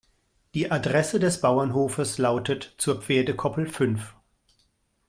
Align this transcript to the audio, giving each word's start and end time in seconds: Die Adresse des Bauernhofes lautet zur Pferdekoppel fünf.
Die 0.55 0.71
Adresse 0.71 1.19
des 1.19 1.41
Bauernhofes 1.41 2.17
lautet 2.17 2.73
zur 2.79 3.03
Pferdekoppel 3.03 3.67
fünf. 3.67 4.15